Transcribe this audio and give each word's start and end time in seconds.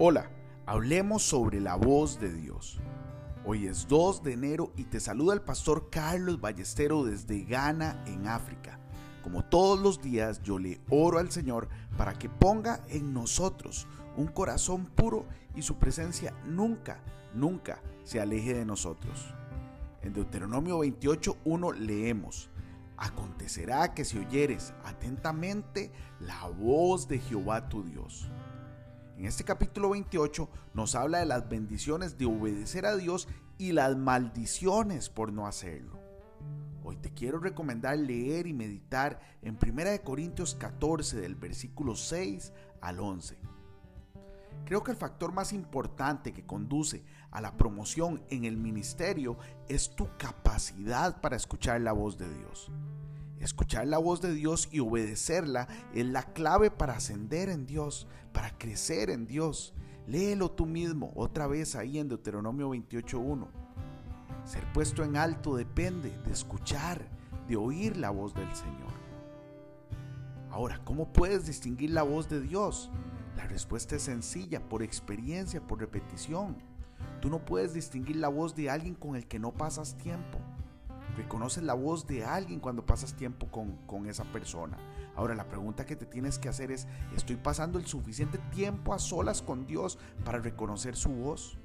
Hola, 0.00 0.30
hablemos 0.64 1.24
sobre 1.24 1.60
la 1.60 1.74
voz 1.74 2.20
de 2.20 2.32
Dios. 2.32 2.78
Hoy 3.44 3.66
es 3.66 3.88
2 3.88 4.22
de 4.22 4.34
enero 4.34 4.72
y 4.76 4.84
te 4.84 5.00
saluda 5.00 5.34
el 5.34 5.40
pastor 5.40 5.90
Carlos 5.90 6.40
Ballestero 6.40 7.02
desde 7.02 7.42
Ghana, 7.42 8.04
en 8.06 8.28
África. 8.28 8.78
Como 9.24 9.44
todos 9.46 9.80
los 9.80 10.00
días, 10.00 10.40
yo 10.44 10.60
le 10.60 10.80
oro 10.88 11.18
al 11.18 11.32
Señor 11.32 11.68
para 11.96 12.16
que 12.16 12.28
ponga 12.28 12.80
en 12.90 13.12
nosotros 13.12 13.88
un 14.16 14.28
corazón 14.28 14.86
puro 14.86 15.26
y 15.56 15.62
su 15.62 15.80
presencia 15.80 16.32
nunca, 16.46 17.00
nunca 17.34 17.82
se 18.04 18.20
aleje 18.20 18.54
de 18.54 18.64
nosotros. 18.64 19.34
En 20.02 20.12
Deuteronomio 20.12 20.78
28.1 20.78 21.74
leemos, 21.74 22.50
Acontecerá 22.96 23.94
que 23.94 24.04
si 24.04 24.18
oyeres 24.18 24.74
atentamente 24.84 25.90
la 26.20 26.46
voz 26.46 27.08
de 27.08 27.18
Jehová 27.18 27.68
tu 27.68 27.82
Dios 27.82 28.28
en 29.18 29.24
este 29.24 29.42
capítulo 29.42 29.90
28 29.90 30.48
nos 30.74 30.94
habla 30.94 31.18
de 31.18 31.26
las 31.26 31.48
bendiciones 31.48 32.18
de 32.18 32.26
obedecer 32.26 32.86
a 32.86 32.96
Dios 32.96 33.26
y 33.58 33.72
las 33.72 33.96
maldiciones 33.96 35.08
por 35.08 35.32
no 35.32 35.48
hacerlo. 35.48 35.98
Hoy 36.84 36.96
te 36.98 37.12
quiero 37.12 37.40
recomendar 37.40 37.98
leer 37.98 38.46
y 38.46 38.52
meditar 38.52 39.18
en 39.42 39.58
1 39.60 40.04
Corintios 40.04 40.54
14 40.54 41.20
del 41.20 41.34
versículo 41.34 41.96
6 41.96 42.52
al 42.80 43.00
11. 43.00 43.36
Creo 44.64 44.84
que 44.84 44.92
el 44.92 44.96
factor 44.96 45.32
más 45.32 45.52
importante 45.52 46.32
que 46.32 46.46
conduce 46.46 47.04
a 47.32 47.40
la 47.40 47.56
promoción 47.56 48.22
en 48.30 48.44
el 48.44 48.56
ministerio 48.56 49.36
es 49.68 49.96
tu 49.96 50.08
capacidad 50.16 51.20
para 51.20 51.36
escuchar 51.36 51.80
la 51.80 51.92
voz 51.92 52.18
de 52.18 52.32
Dios. 52.32 52.70
Escuchar 53.40 53.86
la 53.86 53.98
voz 53.98 54.20
de 54.20 54.34
Dios 54.34 54.68
y 54.72 54.80
obedecerla 54.80 55.68
es 55.94 56.06
la 56.06 56.22
clave 56.22 56.70
para 56.70 56.94
ascender 56.94 57.48
en 57.48 57.66
Dios, 57.66 58.08
para 58.32 58.56
crecer 58.58 59.10
en 59.10 59.26
Dios. 59.26 59.74
Léelo 60.06 60.50
tú 60.50 60.66
mismo 60.66 61.12
otra 61.14 61.46
vez 61.46 61.76
ahí 61.76 61.98
en 61.98 62.08
Deuteronomio 62.08 62.70
28.1. 62.70 63.46
Ser 64.44 64.72
puesto 64.72 65.04
en 65.04 65.16
alto 65.16 65.54
depende 65.54 66.10
de 66.24 66.32
escuchar, 66.32 67.06
de 67.46 67.56
oír 67.56 67.96
la 67.96 68.10
voz 68.10 68.34
del 68.34 68.52
Señor. 68.54 68.98
Ahora, 70.50 70.80
¿cómo 70.84 71.12
puedes 71.12 71.46
distinguir 71.46 71.90
la 71.90 72.02
voz 72.02 72.28
de 72.28 72.40
Dios? 72.40 72.90
La 73.36 73.46
respuesta 73.46 73.96
es 73.96 74.02
sencilla, 74.02 74.66
por 74.68 74.82
experiencia, 74.82 75.60
por 75.60 75.78
repetición. 75.78 76.56
Tú 77.20 77.28
no 77.28 77.44
puedes 77.44 77.74
distinguir 77.74 78.16
la 78.16 78.28
voz 78.28 78.56
de 78.56 78.70
alguien 78.70 78.94
con 78.94 79.14
el 79.14 79.26
que 79.26 79.38
no 79.38 79.52
pasas 79.52 79.96
tiempo. 79.96 80.38
Reconoces 81.18 81.64
la 81.64 81.74
voz 81.74 82.06
de 82.06 82.24
alguien 82.24 82.60
cuando 82.60 82.86
pasas 82.86 83.14
tiempo 83.14 83.48
con, 83.48 83.72
con 83.88 84.06
esa 84.06 84.22
persona. 84.22 84.78
Ahora 85.16 85.34
la 85.34 85.48
pregunta 85.48 85.84
que 85.84 85.96
te 85.96 86.06
tienes 86.06 86.38
que 86.38 86.48
hacer 86.48 86.70
es, 86.70 86.86
¿estoy 87.16 87.34
pasando 87.34 87.80
el 87.80 87.86
suficiente 87.86 88.38
tiempo 88.52 88.94
a 88.94 89.00
solas 89.00 89.42
con 89.42 89.66
Dios 89.66 89.98
para 90.24 90.38
reconocer 90.38 90.94
su 90.94 91.08
voz? 91.08 91.58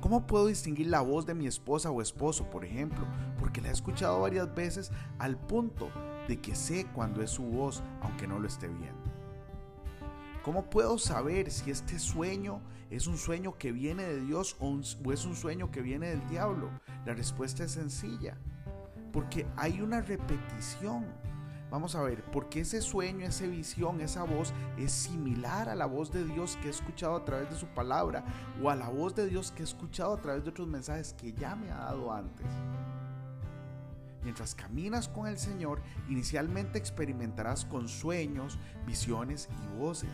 ¿Cómo 0.00 0.26
puedo 0.26 0.48
distinguir 0.48 0.88
la 0.88 1.02
voz 1.02 1.24
de 1.24 1.34
mi 1.34 1.46
esposa 1.46 1.92
o 1.92 2.02
esposo, 2.02 2.50
por 2.50 2.64
ejemplo? 2.64 3.06
Porque 3.38 3.60
la 3.60 3.68
he 3.68 3.72
escuchado 3.72 4.22
varias 4.22 4.52
veces 4.52 4.90
al 5.20 5.36
punto 5.36 5.88
de 6.26 6.40
que 6.40 6.56
sé 6.56 6.84
cuando 6.92 7.22
es 7.22 7.30
su 7.30 7.44
voz, 7.44 7.84
aunque 8.02 8.26
no 8.26 8.40
lo 8.40 8.48
esté 8.48 8.66
viendo. 8.66 9.07
¿Cómo 10.48 10.70
puedo 10.70 10.96
saber 10.96 11.50
si 11.50 11.70
este 11.70 11.98
sueño 11.98 12.62
es 12.88 13.06
un 13.06 13.18
sueño 13.18 13.58
que 13.58 13.70
viene 13.70 14.04
de 14.04 14.18
Dios 14.22 14.56
o, 14.60 14.80
es 15.12 15.26
un 15.26 15.36
sueño 15.36 15.70
que 15.70 15.82
viene 15.82 16.08
del 16.08 16.26
diablo? 16.26 16.70
La 17.04 17.12
respuesta 17.12 17.64
es 17.64 17.72
sencilla, 17.72 18.38
porque 19.12 19.46
hay 19.58 19.82
una 19.82 20.00
repetición. 20.00 21.04
Vamos 21.70 21.94
a 21.94 22.00
ver, 22.00 22.24
porque 22.32 22.60
ese 22.60 22.80
sueño, 22.80 23.26
esa 23.26 23.44
visión, 23.44 24.00
esa 24.00 24.22
voz 24.22 24.54
es 24.78 24.90
similar 24.90 25.68
a 25.68 25.74
la 25.74 25.84
voz 25.84 26.10
de 26.10 26.24
Dios 26.24 26.56
que 26.62 26.68
he 26.68 26.70
escuchado 26.70 27.16
a 27.16 27.26
través 27.26 27.50
de 27.50 27.56
su 27.56 27.66
palabra 27.66 28.24
o 28.62 28.70
a 28.70 28.74
la 28.74 28.88
voz 28.88 29.14
de 29.14 29.26
Dios 29.26 29.52
que 29.52 29.60
he 29.60 29.64
escuchado 29.64 30.14
a 30.14 30.22
través 30.22 30.44
de 30.44 30.48
otros 30.48 30.66
mensajes 30.66 31.12
que 31.12 31.34
ya 31.34 31.56
me 31.56 31.70
ha 31.70 31.76
dado 31.76 32.10
antes. 32.10 32.46
Mientras 34.22 34.54
caminas 34.54 35.08
con 35.08 35.26
el 35.26 35.36
Señor, 35.36 35.82
inicialmente 36.08 36.78
experimentarás 36.78 37.66
con 37.66 37.86
sueños, 37.86 38.58
visiones 38.86 39.50
y 39.62 39.78
voces 39.78 40.08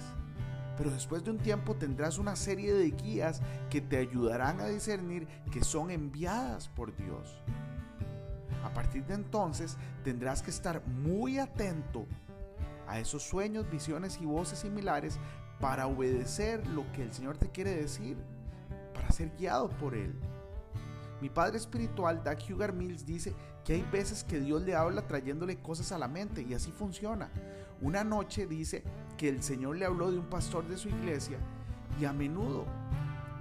pero 0.77 0.91
después 0.91 1.25
de 1.25 1.31
un 1.31 1.39
tiempo 1.39 1.75
tendrás 1.75 2.19
una 2.19 2.37
serie 2.37 2.73
de 2.75 2.91
guías 2.91 3.41
que 3.71 3.81
te 3.81 3.97
ayudarán 3.97 4.61
a 4.61 4.67
discernir 4.67 5.27
que 5.53 5.63
son 5.63 5.91
enviadas 5.91 6.69
por 6.69 6.95
Dios. 6.97 7.41
A 8.65 8.73
partir 8.73 9.05
de 9.05 9.15
entonces 9.15 9.77
tendrás 10.03 10.43
que 10.43 10.51
estar 10.51 10.87
muy 10.87 11.39
atento 11.39 12.07
a 12.87 12.99
esos 12.99 13.23
sueños, 13.23 13.71
visiones 13.71 14.19
y 14.21 14.27
voces 14.27 14.61
similares 14.61 15.19
para 15.61 15.87
obedecer 15.87 16.67
lo 16.69 16.91
que 16.93 17.03
el 17.03 17.13
Señor 17.13 17.37
te 17.37 17.51
quiere 17.51 17.75
decir, 17.75 18.17
para 18.93 19.11
ser 19.11 19.31
guiado 19.37 19.69
por 19.69 19.95
Él. 19.95 20.15
Mi 21.21 21.31
padre 21.31 21.57
espiritual, 21.57 22.23
Doug 22.23 22.39
Hugar 22.51 22.73
Mills, 22.73 23.07
dice 23.07 23.35
que 23.65 23.75
hay 23.75 23.83
veces 23.91 24.25
que 24.25 24.41
Dios 24.41 24.63
le 24.63 24.75
habla 24.75 25.07
trayéndole 25.07 25.59
cosas 25.59 25.93
a 25.93 25.99
la 25.99 26.09
mente 26.09 26.43
y 26.43 26.55
así 26.55 26.71
funciona. 26.71 27.31
Una 27.81 28.05
noche 28.05 28.47
dice 28.47 28.83
que 29.17 29.29
el 29.29 29.43
Señor 29.43 29.77
le 29.77 29.87
habló 29.87 30.11
de 30.11 30.19
un 30.19 30.27
pastor 30.27 30.67
de 30.67 30.77
su 30.77 30.89
iglesia 30.89 31.39
y 32.01 32.05
a 32.05 32.13
menudo 32.13 32.65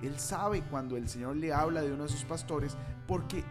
él 0.01 0.19
sabe 0.19 0.61
cuando 0.63 0.97
el 0.97 1.07
Señor 1.07 1.37
le 1.37 1.53
habla 1.53 1.81
de 1.81 1.93
uno 1.93 2.03
de 2.03 2.09
sus 2.09 2.25
pastores 2.25 2.77
porque 3.07 3.43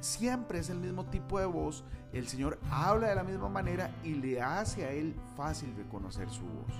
siempre 0.00 0.58
es 0.58 0.70
el 0.70 0.78
mismo 0.78 1.04
tipo 1.04 1.38
de 1.38 1.44
voz, 1.44 1.84
el 2.12 2.26
Señor 2.26 2.58
habla 2.70 3.08
de 3.08 3.14
la 3.14 3.22
misma 3.22 3.50
manera 3.50 3.94
y 4.02 4.14
le 4.14 4.40
hace 4.40 4.84
a 4.84 4.92
él 4.92 5.14
fácil 5.36 5.74
reconocer 5.76 6.30
su 6.30 6.42
voz. 6.42 6.72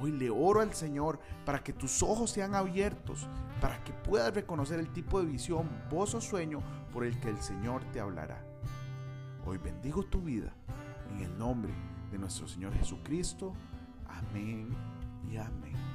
Hoy 0.00 0.12
le 0.12 0.30
oro 0.30 0.60
al 0.60 0.74
Señor 0.74 1.20
para 1.44 1.62
que 1.62 1.72
tus 1.72 2.02
ojos 2.02 2.30
sean 2.30 2.54
abiertos, 2.54 3.28
para 3.60 3.82
que 3.84 3.92
puedas 3.92 4.34
reconocer 4.34 4.78
el 4.80 4.92
tipo 4.92 5.20
de 5.20 5.26
visión, 5.26 5.68
voz 5.90 6.14
o 6.14 6.20
sueño 6.20 6.60
por 6.92 7.04
el 7.04 7.18
que 7.20 7.30
el 7.30 7.40
Señor 7.40 7.84
te 7.92 8.00
hablará. 8.00 8.44
Hoy 9.46 9.58
bendigo 9.58 10.02
tu 10.02 10.20
vida 10.20 10.52
en 11.10 11.20
el 11.20 11.38
nombre 11.38 11.72
de 12.10 12.18
nuestro 12.18 12.46
Señor 12.46 12.74
Jesucristo. 12.74 13.52
Amén 14.08 14.68
y 15.30 15.36
amén. 15.36 15.87